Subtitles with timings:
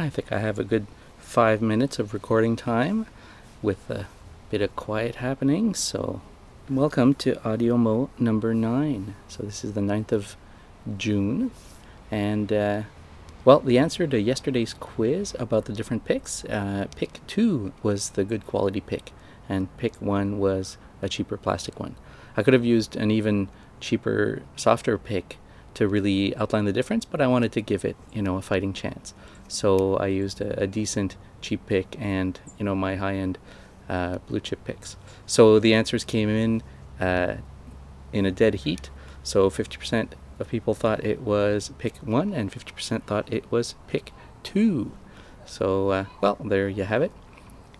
[0.00, 0.86] I think I have a good
[1.18, 3.06] five minutes of recording time
[3.60, 4.06] with a
[4.48, 5.74] bit of quiet happening.
[5.74, 6.22] So,
[6.70, 9.16] welcome to Audio Mo number nine.
[9.26, 10.36] So, this is the 9th of
[10.96, 11.50] June.
[12.12, 12.82] And, uh,
[13.44, 18.22] well, the answer to yesterday's quiz about the different picks uh, pick two was the
[18.22, 19.10] good quality pick,
[19.48, 21.96] and pick one was a cheaper plastic one.
[22.36, 23.48] I could have used an even
[23.80, 25.38] cheaper, softer pick
[25.78, 28.72] to really outline the difference, but I wanted to give it, you know, a fighting
[28.72, 29.14] chance.
[29.46, 33.38] So I used a, a decent cheap pick and, you know, my high-end
[33.88, 34.96] uh, blue chip picks.
[35.24, 36.64] So the answers came in
[36.98, 37.36] uh,
[38.12, 38.90] in a dead heat.
[39.22, 40.08] So 50%
[40.40, 44.10] of people thought it was pick one, and 50% thought it was pick
[44.42, 44.90] two.
[45.46, 47.12] So, uh, well, there you have it.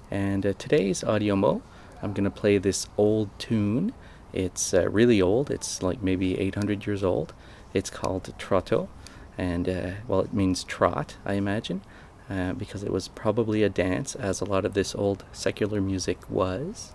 [0.09, 1.63] And uh, today's audio mo,
[2.01, 3.93] I'm going to play this old tune.
[4.33, 5.51] It's uh, really old.
[5.51, 7.35] It's like maybe 800 years old.
[7.75, 8.89] It's called Trotto,
[9.37, 11.83] and uh, well, it means trot, I imagine,
[12.29, 16.19] uh, because it was probably a dance, as a lot of this old secular music
[16.31, 16.95] was.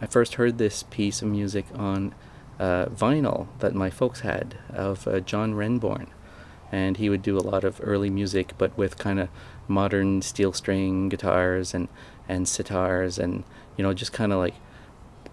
[0.00, 2.14] I first heard this piece of music on
[2.58, 6.08] uh, vinyl that my folks had of uh, John Renbourn,
[6.72, 9.28] and he would do a lot of early music, but with kind of
[9.68, 11.88] modern steel string guitars and
[12.28, 13.44] and sitars, and
[13.76, 14.54] you know, just kind of like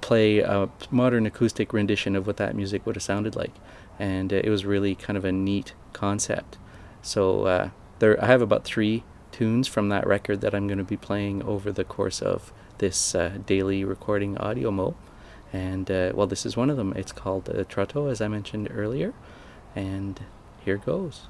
[0.03, 3.53] play a modern acoustic rendition of what that music would have sounded like
[3.99, 6.57] and uh, it was really kind of a neat concept.
[7.01, 10.83] So uh, there, I have about three tunes from that record that I'm going to
[10.83, 14.95] be playing over the course of this uh, daily recording audio mo.
[15.51, 16.93] And uh, well, this is one of them.
[16.95, 19.13] It's called uh, Trotto, as I mentioned earlier,
[19.75, 20.19] and
[20.65, 21.27] here goes.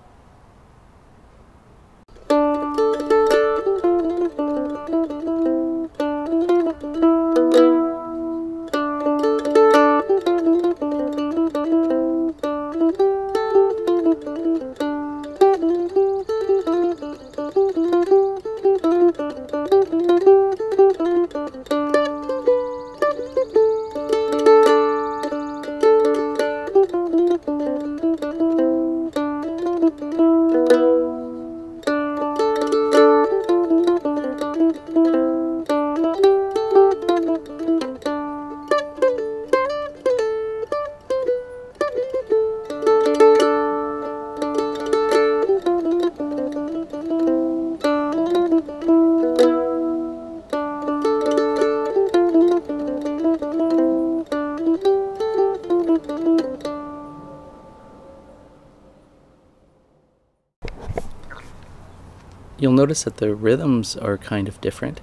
[62.63, 65.01] You'll notice that the rhythms are kind of different,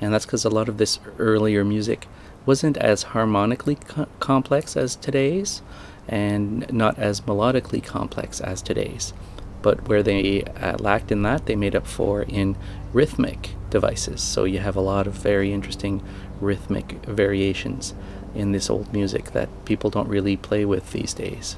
[0.00, 2.06] and that's because a lot of this earlier music
[2.46, 5.60] wasn't as harmonically co complex as today's,
[6.06, 9.12] and not as melodically complex as today's.
[9.60, 12.56] But where they uh, lacked in that, they made up for in
[12.92, 14.22] rhythmic devices.
[14.22, 16.02] So you have a lot of very interesting
[16.40, 17.92] rhythmic variations
[18.36, 21.56] in this old music that people don't really play with these days.